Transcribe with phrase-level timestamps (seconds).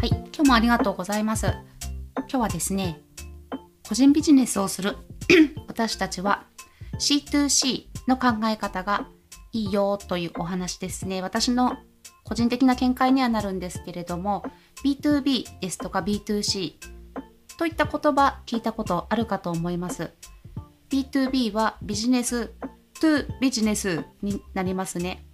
[0.00, 1.46] はい、今日もありがとうございます。
[2.16, 3.00] 今日はですね、
[3.88, 4.96] 個人ビジネスをする
[5.66, 6.44] 私たちは
[7.00, 9.08] C2C の考え方が
[9.50, 11.20] いいよというお話ですね。
[11.20, 11.78] 私の
[12.22, 14.44] 個人的な見解にはなるんですけれども、
[14.84, 16.74] B2B ですとか B2C
[17.58, 20.12] といった言葉聞いたことあるかと思います。
[20.90, 22.52] B2B はビジネス
[23.00, 25.26] to ビジネスになりますね。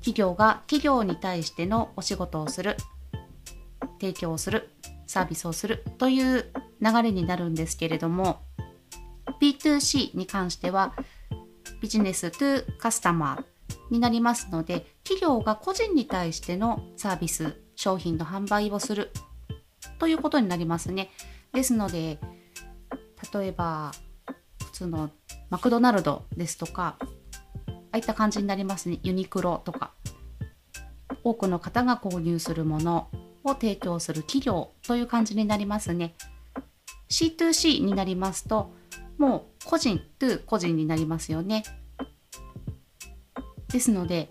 [0.00, 2.76] 企業が企業に対してのお仕事をする
[4.00, 4.70] 提供をする
[5.06, 8.40] サービスをするという流れになるんですけれども
[9.40, 10.94] B2C に関しては
[11.80, 13.44] ビジネス to カスタマー
[13.90, 19.10] になりますので企業が個人に対してのサービス商品の販売をする
[19.98, 21.10] ということになりますね。
[21.52, 22.18] ですので
[23.34, 23.92] 例えば
[24.64, 25.10] 普通の
[25.50, 26.96] マクドナルドですとか
[27.92, 29.00] ああいった感じになりますね。
[29.02, 29.92] ユニクロとか。
[31.24, 33.08] 多くの方が購入するもの
[33.44, 36.14] を提供する企業という感じになりますね。
[37.10, 38.72] C2C になりますと
[39.18, 41.64] もう個人 to 個人になりますよね。
[43.68, 44.30] ですので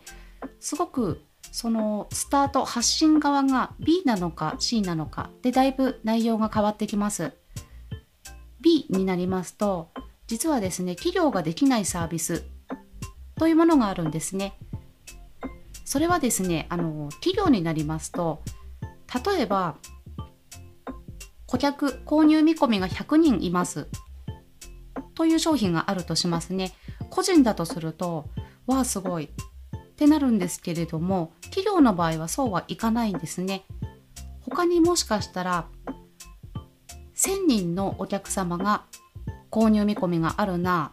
[0.59, 1.21] すごく
[1.52, 7.33] そのスタート発信側が B なのか C なのかでだいぶ内容が変わってきます。
[8.61, 9.89] B になりますと
[10.27, 12.43] 実はですね企業ができないサービス
[13.39, 14.53] というものがあるんですね。
[15.85, 18.43] それはですね、あの企業になりますと、
[19.25, 19.77] 例えば、
[21.47, 23.87] 顧客、購入見込みが100人います。
[25.15, 26.73] という商品があるとしますね。
[27.09, 28.29] 個人だとすると、
[28.67, 29.23] わあ、すごい。
[29.25, 29.29] っ
[29.95, 33.63] てなるんですけれども、企業の場合はそうはいかないんですね。
[34.41, 35.67] 他にもしかしたら、
[37.15, 38.83] 1000人のお客様が
[39.49, 40.91] 購入見込みがあるな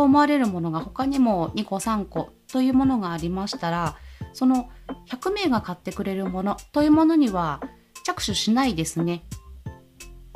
[0.00, 3.98] と思われるものが他にも2個3個というものがありましたら
[4.32, 4.70] その
[5.10, 7.60] 100名が買ってくれるものというものには
[8.06, 9.26] 着手しないですね。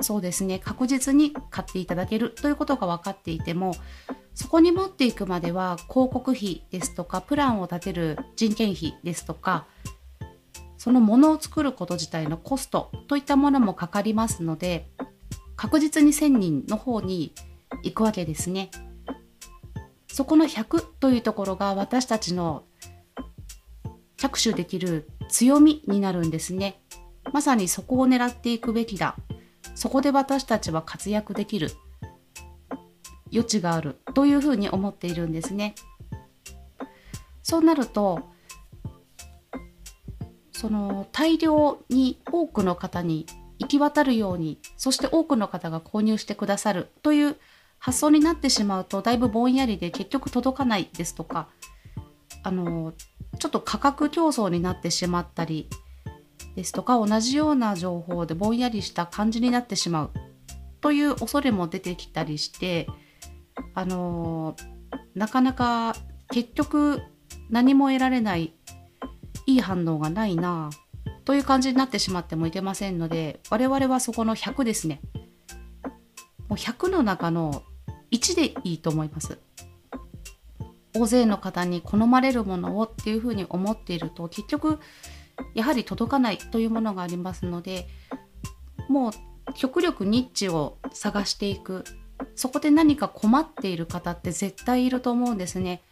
[0.02, 3.74] そうですね確実に買っていただけるということが分かっていても
[4.34, 9.66] そこに持っていくまでは広告費ですとかプランを立てる人件費ですとか
[10.76, 14.90] そのものを作ること自体のコストといったものもかかりますので
[15.56, 17.32] 確実に1000人の方に
[17.82, 18.70] 行くわけですね。
[20.14, 22.62] そこの100というところが私たちの
[24.16, 26.80] 着手できる強みになるんですね。
[27.32, 29.16] まさにそこを狙っていくべきだ。
[29.74, 31.72] そこで私たちは活躍できる
[33.32, 35.74] 余地があるというふうに思っているんですね。
[37.42, 38.20] そうなると
[40.52, 43.26] その大量に多くの方に
[43.58, 47.36] 行き渡るようにそして多くの方が購入してくださるという
[47.84, 51.48] 発想になってしまうとだいぶぼんやりで結局届かないですとか
[52.42, 52.94] あの
[53.38, 55.68] ちょっと価格競争になってしまったり
[56.56, 60.10] ですとか同じような情報でぼんやりした感じになってしまう
[60.80, 62.86] という恐れも出てきたりして
[63.74, 64.56] あの
[65.14, 65.94] なかなか
[66.30, 67.02] 結局
[67.50, 68.54] 何も得られない
[69.44, 70.70] いい反応がないな
[71.26, 75.02] という感じになってしまってもいけませんので我々はそこの100ですね。
[76.48, 77.62] もう100の中の
[78.14, 79.38] 1でいいと思います。
[80.94, 84.78] 大勢の方に好まれるものをっていうふうに思っていると結局
[85.54, 87.88] やはり届かないというものがありますので
[88.88, 89.12] もう
[89.54, 91.82] 極力ニッチを探していく
[92.36, 95.82] そこで何か困っている方って絶対いると思うんですね。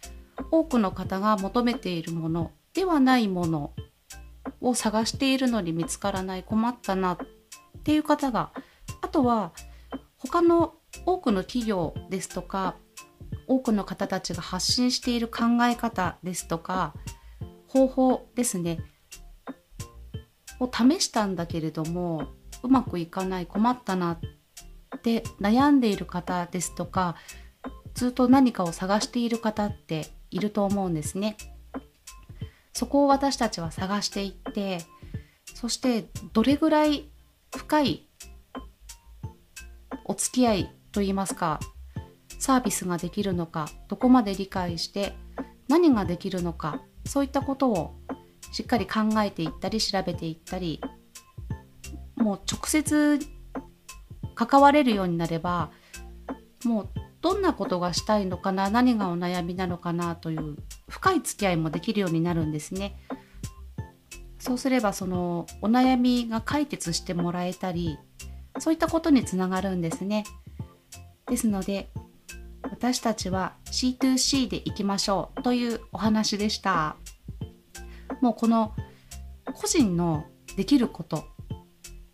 [0.53, 3.73] 多くの方が求めているものではないもの
[4.61, 7.19] を探しているのに見つからない困ったなっ
[7.83, 8.53] ていう方が
[9.01, 9.53] あとは
[10.19, 10.75] 他の
[11.07, 12.77] 多くの企業ですとか
[13.47, 16.95] 多くの方たちが発信している考え方ですとか
[17.69, 18.79] 方法ですね
[20.61, 22.29] を試したんだけれども
[22.63, 27.17] うまくいかない困ったなって悩んでいる方ですとか
[27.95, 31.37] ずっと何かを探している方っていると思うんですね。
[32.73, 34.79] そこを私たちは探していって
[35.55, 37.11] そしてどれぐらい
[37.55, 38.09] 深い
[40.05, 41.59] お付き合いといいますか
[42.39, 45.15] サービスができるのかどこまで理解して
[45.69, 47.95] 何ができるのかそういったことを
[48.53, 50.81] しっかり考えていったり調べていったり
[52.17, 53.19] もう直接
[54.35, 55.71] 関われるようになれば
[56.65, 56.89] もう
[57.21, 60.57] どんなことがしたいのかな何がお悩みなのかなという
[60.89, 62.99] 深い付き合いもできるようになるんですね。
[64.39, 67.97] そうすればそのお悩みが解決してもらえたり
[68.59, 70.25] そういったことにつながるんですね。
[71.33, 71.89] ですので
[72.63, 76.97] 私たちは C2C でいきましょうというお話でした。
[78.21, 78.75] もうこの
[79.55, 80.27] 個人の
[80.59, 81.25] できること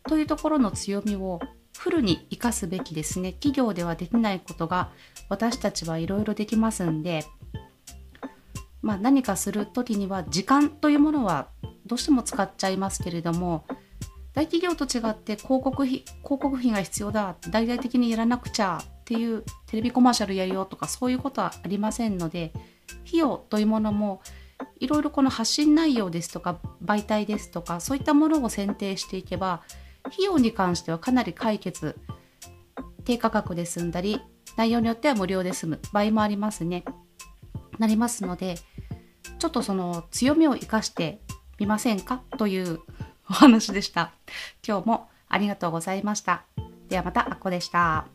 [0.05, 1.41] というところの強みを
[1.77, 4.91] フルに生かすべきですね企業ではできないことが
[5.29, 7.25] 私たちはいろいろできますんで、
[8.83, 11.49] まあ、何かする時には時間というものは
[11.87, 13.65] どうしても使っちゃいますけれども
[14.33, 22.53] 大企業と違って広告費広告費が必要だ大々的にやらなくちゃっていうテレビコマーシャルやるよとかそういうことはありませんので
[23.07, 24.21] 費用というものも
[24.81, 29.63] いろいろこの発信内容ですとか媒体ですとかそういったものを選定していけば
[30.05, 31.97] 費用に関してはかなり解決
[33.07, 34.21] 低価格で済んだり
[34.59, 36.85] 内容によっては無料で済む場合もありますね。
[37.79, 38.57] なりますので
[39.39, 41.23] ちょっとその強みを生かして
[41.59, 42.21] みませんか？
[42.37, 42.81] という
[43.31, 44.13] お話でした。
[44.67, 46.43] 今日もありがとうございました。
[46.91, 48.07] ではまたあっこでした。